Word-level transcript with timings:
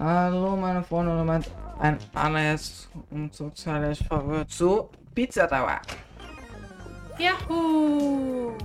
Hallo 0.00 0.56
meine 0.56 0.84
Freunde 0.84 1.10
und 1.10 1.26
mein 1.26 1.44
ein 1.80 1.98
allererst 2.14 2.88
soziales 3.32 3.98
verwirrt 4.00 4.48
zu 4.48 4.88
Pizza 5.12 5.48
Tower. 5.48 5.80
Juhu! 7.18 8.56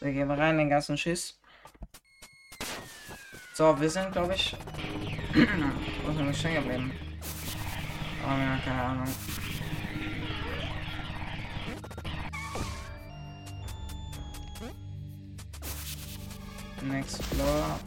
Wir 0.00 0.12
gehen 0.12 0.28
rein 0.28 0.54
in 0.54 0.58
den 0.58 0.70
ganzen 0.70 0.98
Schiss. 0.98 1.38
So, 3.54 3.80
wir 3.80 3.90
sind 3.90 4.10
glaube 4.10 4.34
ich. 4.34 4.56
Wo 6.04 6.12
sind 6.12 6.26
wir 6.26 6.34
stehen 6.34 6.54
geblieben? 6.54 6.90
Oh, 8.24 8.28
ja, 8.28 8.58
keine 8.64 8.82
Ahnung. 8.82 9.08
Next 16.88 17.22
floor. 17.22 17.78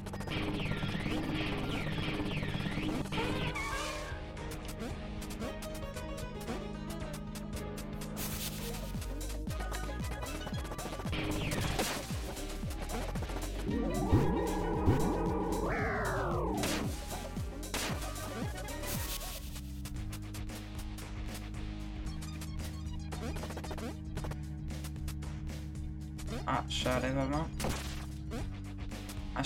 Ah, 26.45 26.63
schade, 26.69 27.15
warte 27.15 27.31
mal. 27.31 27.45
Ah, 27.63 27.80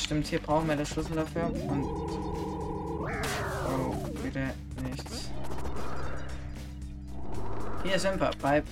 stimmt, 0.05 0.27
hier 0.27 0.39
brauchen 0.39 0.67
wir 0.67 0.75
den 0.75 0.85
Schlüssel 0.85 1.15
dafür. 1.15 1.45
Und. 1.45 1.83
Oh, 3.03 4.23
wieder 4.23 4.53
nichts. 4.83 5.31
Hier 7.83 7.99
sind 7.99 8.19
wir, 8.19 8.31
bei. 8.41 8.63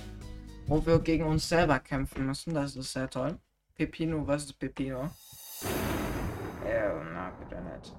Wo 0.66 0.84
wir 0.86 0.98
gegen 1.00 1.24
uns 1.24 1.48
selber 1.48 1.78
kämpfen 1.78 2.26
müssen. 2.26 2.54
Das 2.54 2.74
ist 2.74 2.92
sehr 2.92 3.10
toll. 3.10 3.38
Pepino, 3.74 4.26
was 4.26 4.44
ist 4.44 4.58
Pepino? 4.58 5.10
Ja, 6.66 7.04
na, 7.12 7.30
bitte 7.30 7.60
nicht. 7.60 7.94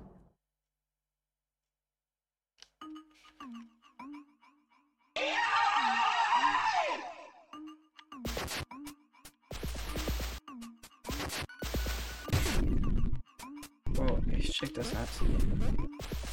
Check 14.58 14.74
das 14.74 14.96
ab. 14.96 15.10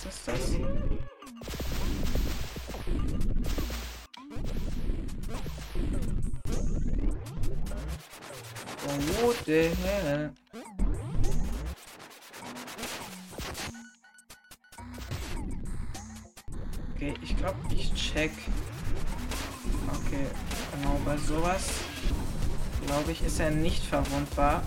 Was 0.05 0.15
ist 0.15 0.29
das? 0.29 0.55
Oh, 8.87 9.27
what 9.27 9.37
the 9.45 9.71
hell? 9.83 10.33
Okay, 16.95 17.15
ich 17.23 17.37
glaube, 17.37 17.57
ich 17.75 17.93
check. 17.95 18.31
Okay, 19.89 20.27
genau 20.77 21.01
bei 21.05 21.17
sowas, 21.17 21.71
glaube 22.87 23.11
ich, 23.11 23.23
ist 23.25 23.41
er 23.41 23.51
nicht 23.51 23.83
verwundbar. 23.83 24.63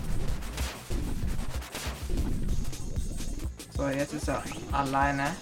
So, 3.77 3.89
jetzt 3.89 4.13
ist 4.13 4.29
er 4.29 4.41
alleine. 4.71 5.35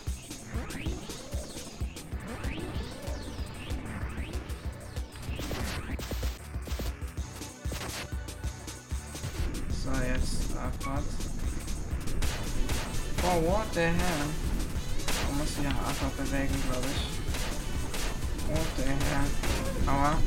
So, 9.69 9.91
jetzt 9.91 10.57
Akkord. 10.57 11.03
Oh, 13.23 13.47
what 13.47 13.71
the 13.73 13.81
hell? 13.81 13.93
Man 15.29 15.37
muss 15.37 15.55
sich 15.55 15.63
ja 15.63 15.69
einfach 15.69 16.09
bewegen, 16.17 16.55
glaube 16.69 16.87
ich. 16.87 17.03
What 18.49 18.67
the 18.77 18.83
hell? 18.83 19.27
Aua. 19.87 20.17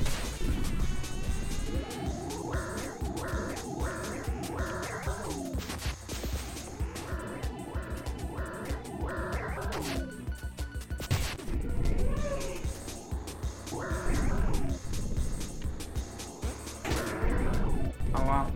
Aua. 18.12 18.50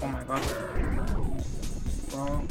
Oh 0.00 0.06
mein 0.06 0.26
Gott. 0.26 0.42
Hell? 2.12 2.48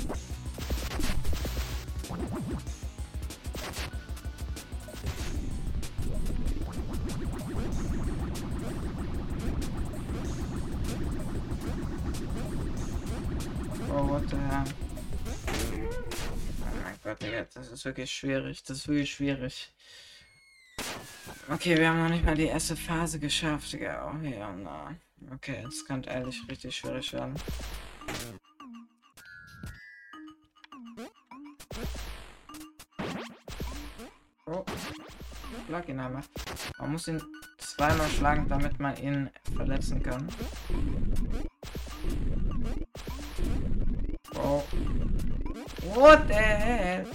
Oh 13.96 14.04
mein 16.84 17.00
Gott, 17.04 17.22
Digga, 17.22 17.46
das 17.54 17.70
ist 17.70 17.86
wirklich 17.86 18.12
schwierig. 18.12 18.64
Das 18.64 18.78
ist 18.78 18.88
wirklich 18.88 19.14
schwierig. 19.14 19.72
Okay, 21.50 21.78
wir 21.78 21.90
haben 21.90 22.02
noch 22.02 22.10
nicht 22.10 22.24
mal 22.24 22.36
die 22.36 22.46
erste 22.46 22.76
Phase 22.76 23.20
geschafft. 23.20 23.76
Oh 23.76 24.26
ja, 24.26 24.54
na. 24.54 24.96
Okay, 25.34 25.66
es 25.68 25.86
kann 25.86 26.02
ehrlich 26.04 26.42
richtig 26.50 26.76
schwierig 26.76 27.12
werden. 27.14 27.34
Oh, 34.46 34.64
schlag 35.68 35.90
ihn 35.90 36.00
einmal. 36.00 36.24
Man 36.78 36.92
muss 36.94 37.08
ihn 37.08 37.22
zweimal 37.58 38.10
schlagen, 38.10 38.48
damit 38.48 38.80
man 38.80 38.96
ihn 38.98 39.30
verletzen 39.56 40.02
kann. 40.02 40.28
Oh. 44.36 44.64
What 45.94 46.28
the 46.28 46.34
hell? 46.34 47.06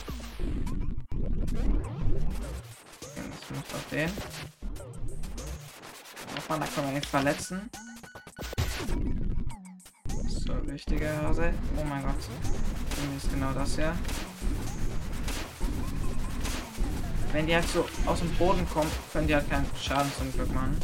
Muss 3.68 3.74
auf 3.74 3.88
den. 3.90 4.10
Nochmal, 6.36 6.60
da 6.60 6.66
kann 6.66 6.84
man 6.84 6.96
ihn 6.96 7.02
verletzen. 7.02 7.70
So, 10.28 10.52
richtige 10.70 11.10
Hase. 11.22 11.52
Oh 11.76 11.84
mein 11.84 12.02
Gott. 12.02 12.14
Ist 13.16 13.30
genau 13.30 13.52
das 13.52 13.76
ja. 13.76 13.94
Wenn 17.32 17.46
die 17.46 17.54
halt 17.54 17.68
so 17.68 17.86
aus 18.06 18.20
dem 18.20 18.34
Boden 18.36 18.66
kommen, 18.70 18.90
können 19.12 19.26
die 19.26 19.34
halt 19.34 19.48
keinen 19.50 19.66
Schaden 19.78 20.10
zum 20.16 20.32
Glück 20.32 20.52
machen. 20.54 20.78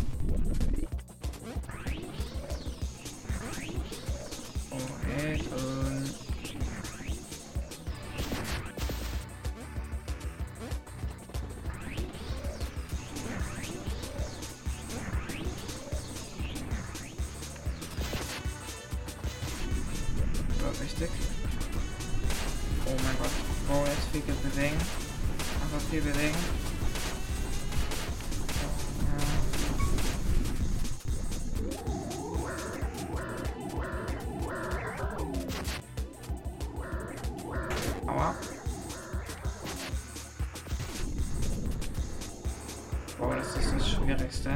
Boah, 43.19 43.37
das 43.37 43.57
ist 43.57 43.73
das 43.73 43.89
Schwierigste. 43.89 44.51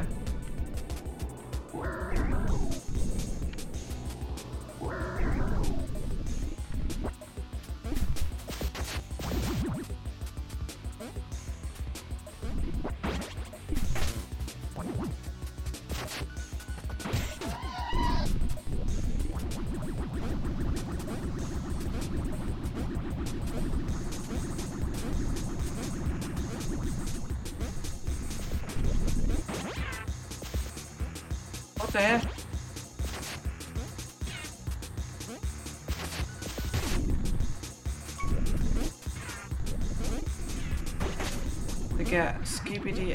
Digga, 42.09 42.33
Skibidi 42.43 43.13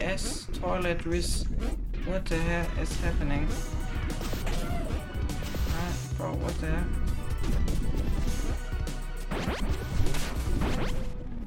Toilet 0.60 1.04
with 1.04 1.44
What 2.06 2.24
the 2.26 2.36
hell 2.36 2.66
is 2.80 2.94
happening? 3.00 3.48
Ah, 5.70 5.92
bro, 6.16 6.32
what 6.34 6.54
the 6.60 6.66
hell? 6.66 6.84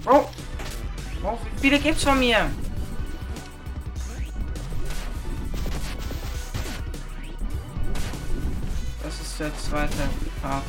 Bro! 0.04 0.30
Bro, 1.22 1.40
wie 1.56 1.60
viele 1.62 1.80
gibt's 1.80 2.04
von 2.04 2.20
mir? 2.20 2.52
Das 9.04 9.22
ist 9.22 9.40
der 9.40 9.56
zweite 9.56 10.10
Part. 10.42 10.66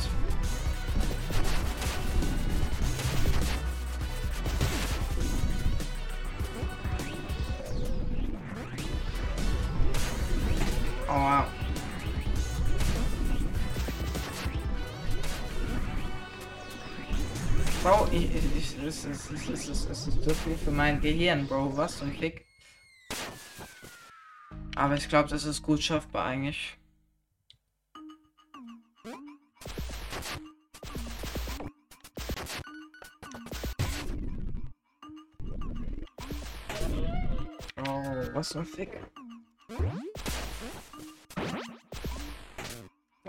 Wow. 11.09 11.47
Bro, 17.81 18.09
ich, 18.11 18.35
ich, 18.35 18.55
ich, 18.55 18.77
es, 18.85 19.05
ist, 19.05 19.05
es, 19.05 19.31
ist, 19.31 19.49
es, 19.49 19.69
ist, 19.69 19.89
es 19.89 20.07
ist 20.07 20.23
so 20.23 20.33
viel 20.35 20.55
für 20.55 20.69
mein 20.69 21.01
Gehirn, 21.01 21.47
Bro. 21.47 21.75
Was 21.75 21.97
zum 21.97 22.11
Fick? 22.11 22.45
Aber 24.75 24.93
ich 24.93 25.09
glaube, 25.09 25.29
das 25.29 25.45
ist 25.45 25.63
gut 25.63 25.81
schaffbar 25.81 26.25
eigentlich. 26.25 26.77
Oh, 37.77 38.29
was 38.33 38.49
zum 38.49 38.63
Fick? 38.63 38.91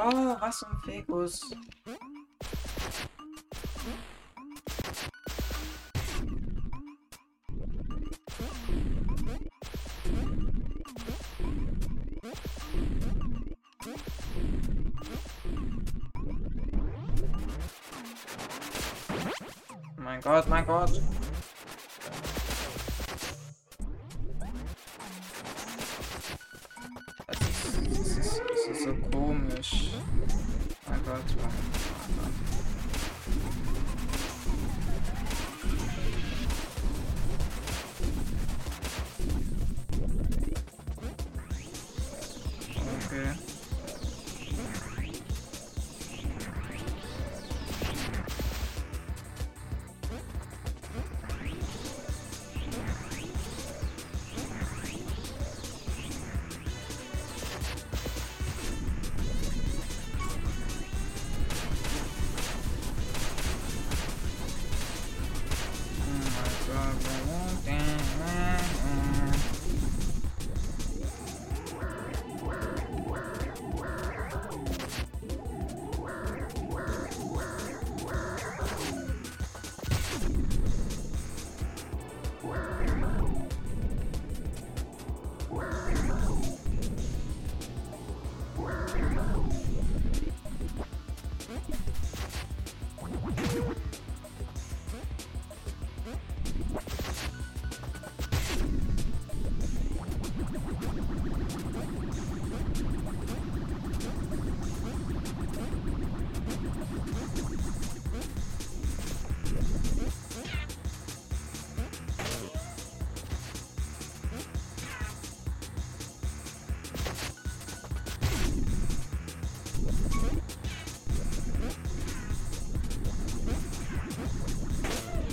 Oh, 0.03 0.35
was 0.41 0.59
zum 0.61 0.81
Fikus? 0.83 1.43
Mein 19.97 20.23
Gott, 20.23 20.49
mein 20.49 20.65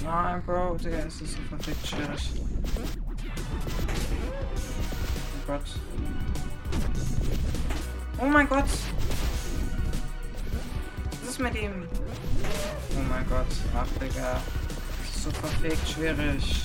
Nein, 0.08 0.42
Bro, 0.46 0.78
Digga, 0.78 1.00
es 1.00 1.20
ist 1.20 1.34
so 1.34 1.40
verfickt 1.50 1.86
schwierig. 1.86 2.32
Oh 5.36 5.48
Gott. 5.48 5.62
Oh 8.18 8.26
mein 8.26 8.48
Gott! 8.48 8.70
Was 11.22 11.30
ist 11.30 11.40
mit 11.42 11.56
ihm? 11.56 11.84
Oh 12.96 13.02
mein 13.10 13.28
Gott, 13.28 13.48
ach 13.76 13.88
Digga. 14.02 14.40
So 15.14 15.30
verfickt 15.30 15.90
schwierig. 15.90 16.64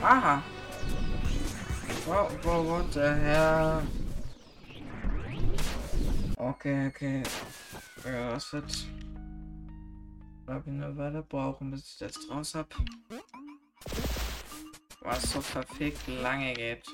Aha. 0.00 0.42
Bro, 2.04 2.30
bro, 2.42 2.62
what 2.62 2.92
the 2.92 3.14
hell? 3.14 3.82
Okay, 6.36 6.86
okay. 6.86 7.22
Ja, 8.04 8.30
das 8.34 8.52
wird. 8.52 8.86
Glaube 10.46 10.62
ich 10.66 10.72
eine 10.72 10.96
Weile 10.96 11.22
brauchen, 11.22 11.70
bis 11.72 11.84
ich 11.84 11.98
das 11.98 12.30
raus 12.30 12.54
hab. 12.54 12.74
Was 15.00 15.30
so 15.32 15.40
verfickt 15.40 16.06
lange 16.06 16.54
geht. 16.54 16.84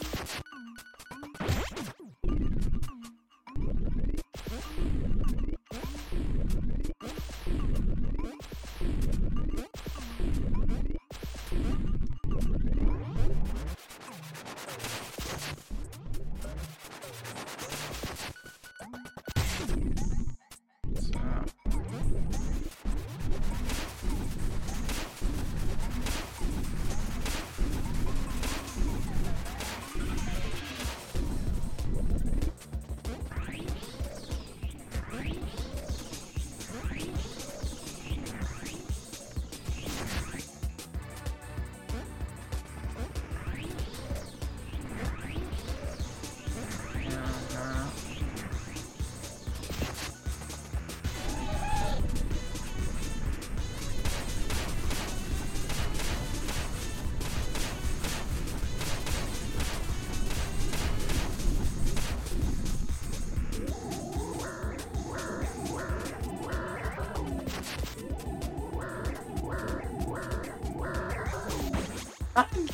I'm 72.36 72.46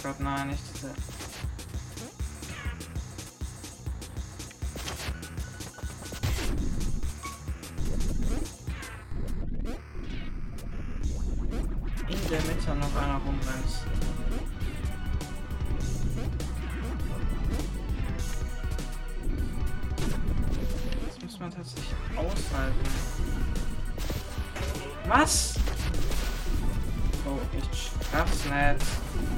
Mein 0.00 0.12
Gott, 0.12 0.20
nein, 0.20 0.48
nicht 0.50 0.62
diese. 0.72 0.94
In 12.06 12.28
der 12.30 12.42
Mitte 12.42 12.74
noch 12.76 12.96
einer 12.96 13.16
rumrennt. 13.16 13.64
Das 21.06 21.22
muss 21.24 21.40
man 21.40 21.50
tatsächlich 21.50 21.94
aushalten. 22.16 22.88
Was? 25.08 25.54
Oh, 27.26 27.38
ich 27.52 27.90
schaff's 28.12 28.44
nicht. 28.44 29.37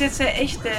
Ist 0.00 0.18
jetzt 0.18 0.20
der 0.20 0.40
echte? 0.40 0.70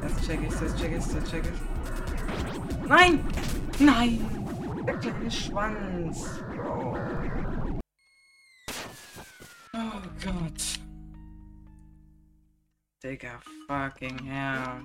Das 0.00 0.26
check 0.26 0.40
ich, 0.42 0.54
das 0.54 0.76
check 0.76 0.96
ich, 0.96 1.04
das 1.04 1.30
check 1.30 1.42
ich. 1.44 2.88
Nein! 2.88 3.24
Nein! 3.80 4.84
Der 4.86 4.96
kleine 4.98 5.30
Schwanz. 5.30 6.40
Bro. 6.54 6.96
Oh 9.74 10.02
Gott. 10.24 10.80
Digga, 13.02 13.40
fucking 13.66 14.24
hell. 14.24 14.84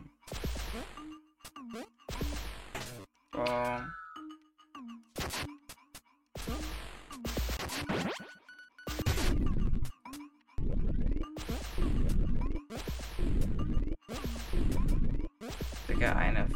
Oh. 3.36 4.01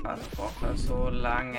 Braucht 0.06 0.78
so 0.78 1.10
lange. 1.10 1.58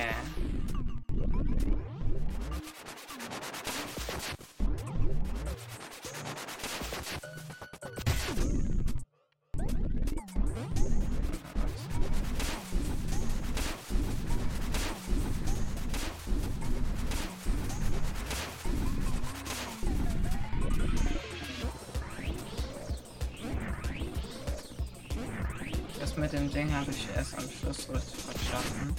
Das 25.99 26.17
mit 26.17 26.33
dem 26.33 26.51
Ding 26.53 26.73
habe 26.73 26.91
ich 26.93 27.09
erst 27.17 27.37
am 27.37 27.45
Schluss 27.51 27.89
richtig 27.89 28.26
verstanden. 28.37 28.95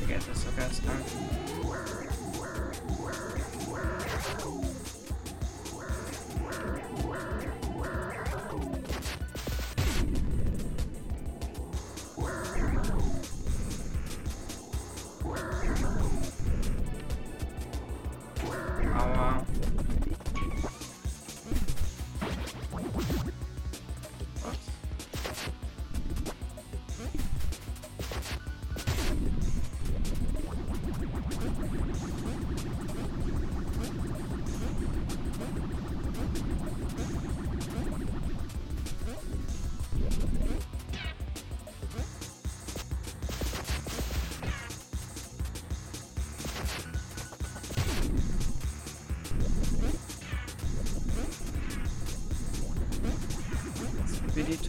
Digga, 0.00 0.16
das 0.16 0.28
ist 0.28 0.44
so 0.44 0.50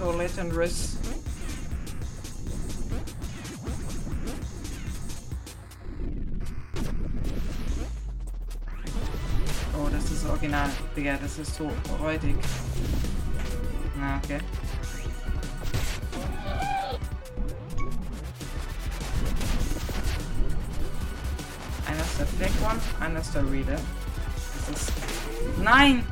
Wie 0.05 0.11
die 0.11 0.17
Toilettenriss. 0.17 0.97
Oh, 9.73 9.89
das 9.91 10.11
ist 10.11 10.25
original. 10.27 10.69
Digga, 10.95 11.17
das 11.17 11.39
ist 11.39 11.55
so 11.55 11.71
räudig. 11.99 12.35
Na, 13.99 14.17
okay. 14.23 14.39
Einer 21.87 22.01
ist 22.01 22.19
der 22.19 22.27
Fake 22.27 22.69
One, 22.69 22.79
einer 22.99 23.19
ist 23.21 23.33
der 23.33 23.51
Reader. 23.51 23.79
Das 24.67 24.81
ist. 24.81 24.91
Nein! 25.63 26.03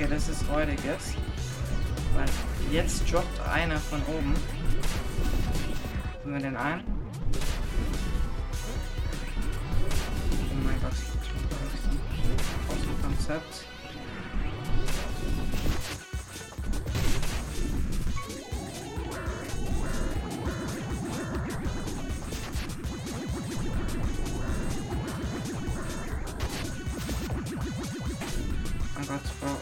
Okay, 0.00 0.08
das 0.08 0.30
ist 0.30 0.48
räudig 0.48 0.78
jetzt. 0.82 1.14
Weil 2.14 2.24
jetzt 2.72 3.12
droppt 3.12 3.38
einer 3.52 3.76
von 3.76 4.00
oben. 4.04 4.34
Tun 6.22 6.32
wir 6.32 6.40
den 6.40 6.56
ein? 6.56 6.82
Oh 10.50 10.64
mein 10.64 10.80
Gott. 10.80 10.92
Aus 12.70 12.80
dem 12.80 13.02
Konzept. 13.02 13.66
Oh 28.80 28.98
mein 28.98 29.06
Gott, 29.06 29.40
Bro. 29.40 29.59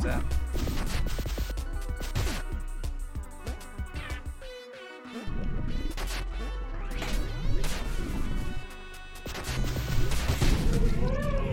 Besser. 0.00 0.20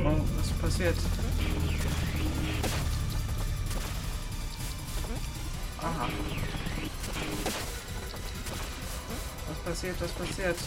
Oh, 0.06 0.22
was 0.38 0.52
passiert? 0.62 0.96
Aha. 5.82 6.10
Was 9.48 9.58
passiert? 9.66 10.02
Was 10.02 10.12
passiert? 10.12 10.58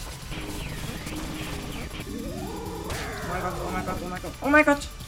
Oh 3.23 3.31
mein 3.31 3.41
Gott, 3.41 3.53
oh 3.65 3.71
mein 3.71 3.85
Gott, 3.85 3.95
oh 4.03 4.07
mein 4.07 4.21
Gott, 4.21 4.33
oh 4.41 4.49
mein 4.49 4.65
Gott! 4.65 5.00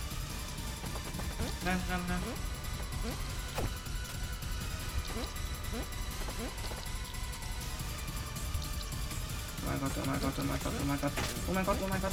Oh 10.03 10.09
mein 10.09 10.19
Gott, 10.19 10.33
oh 10.37 10.43
mein 10.43 10.59
Gott, 10.59 10.73
oh 10.81 10.85
mein 10.85 10.99
Gott, 10.99 11.11
oh 11.47 11.53
mein 11.53 11.65
Gott, 11.65 11.77
oh 11.81 11.87
mein 11.87 12.01
Gott, 12.01 12.11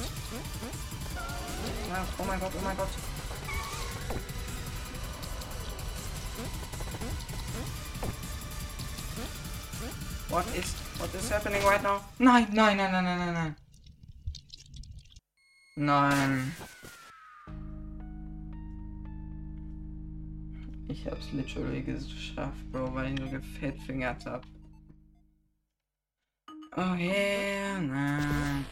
oh 2.19 2.25
mein 2.25 2.37
Gott. 2.39 2.49
Oh 2.53 2.55
oh 2.57 2.63
mein 2.63 2.77
Gott. 2.77 2.89
What 10.29 10.47
is 10.55 10.75
what 10.99 11.13
is 11.17 11.29
happening 11.29 11.65
right 11.65 11.83
now? 11.83 12.01
Nein, 12.21 12.47
nein, 12.53 12.77
nein, 12.77 12.93
nein, 12.93 13.05
nein, 13.05 13.19
nein, 13.19 13.35
nein. 13.35 13.57
Nein. 15.77 16.55
Ich 20.87 21.07
hab's 21.07 21.33
literally 21.33 21.83
geschafft, 21.83 22.71
Bro, 22.71 22.95
weil 22.95 23.13
ich 23.13 23.19
nur 23.19 23.31
gefettfingert 23.31 24.25
hab. 24.27 24.47
Oh 26.77 26.95
yeah, 26.97 27.81
nein. 27.81 28.65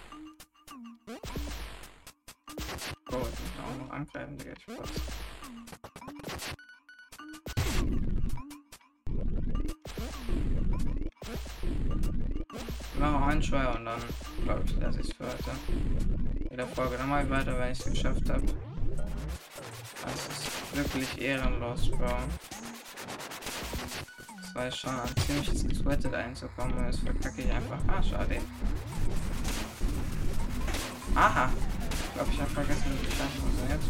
Bro, 3.06 3.18
ich 3.18 3.40
muss 3.40 3.52
auch 3.58 3.76
noch 3.84 3.90
angreifen, 3.90 4.38
Digga, 4.38 4.52
Spaß. 4.60 4.90
Wir 12.94 13.00
machen 13.00 13.22
einen 13.24 13.42
Schweier 13.42 13.74
und 13.74 13.84
dann, 13.84 14.00
glaube 14.44 14.62
ich, 14.64 14.76
lasse 14.76 15.00
ich 15.00 15.08
es 15.08 15.16
für 15.16 15.24
heute. 15.24 15.50
In 16.50 16.56
der 16.56 16.68
Folge 16.68 16.96
dann 16.98 17.08
mal 17.08 17.28
weiter, 17.28 17.58
wenn 17.58 17.72
ich 17.72 17.80
es 17.80 17.92
geschafft 17.92 18.30
habe. 18.30 18.46
Das 20.04 20.28
ist 20.28 20.76
wirklich 20.76 21.20
ehrenlos, 21.20 21.90
Bro. 21.90 22.14
Das 24.58 24.64
war 24.64 24.90
schon 24.90 25.00
ein 25.00 25.16
ziemliches 25.24 25.68
Gesweatet 25.68 26.12
einzukommen 26.12 26.76
und 26.78 26.86
jetzt 26.86 26.98
verkacke 26.98 27.42
ich 27.42 27.52
einfach. 27.52 27.78
Ah, 27.86 28.02
schade. 28.02 28.38
Aha. 31.14 31.48
Ich 31.92 32.14
glaube, 32.14 32.30
ich 32.32 32.40
habe 32.40 32.50
vergessen, 32.50 32.84
wie 32.90 33.06
die 33.06 33.16
Chance 33.16 33.38
funktioniert. 33.38 33.80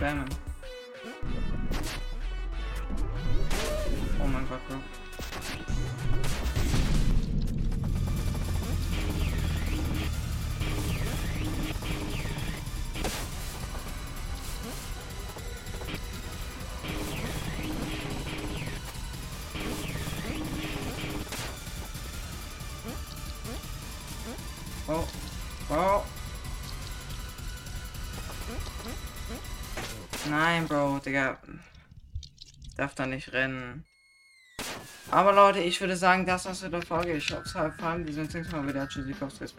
Aber 0.00 0.10
auch 0.10 0.16
wirklich 0.16 0.28
spammen. 0.28 0.28
Oh 4.20 4.26
mein 4.26 4.48
Gott, 4.48 4.60
Bro. 4.68 5.07
Digga. 31.08 31.38
Darf 32.76 32.94
da 32.94 33.06
nicht 33.06 33.32
rennen. 33.32 33.86
Aber 35.10 35.32
Leute, 35.32 35.60
ich 35.60 35.80
würde 35.80 35.96
sagen, 35.96 36.26
das 36.26 36.44
war's 36.44 36.60
mit 36.62 36.74
der 36.74 36.82
Folge. 36.82 37.14
Ich 37.14 37.30
hoffe, 37.32 37.44
es 37.46 37.54
hat 37.54 37.76
gefallen. 37.76 38.06
Wir 38.06 38.12
sehen 38.12 38.24
uns 38.24 38.34
nächstes 38.34 38.54
Mal 38.54 38.68
wieder. 38.68 38.86
Tschüssi, 38.86 39.14
Boxes. 39.14 39.54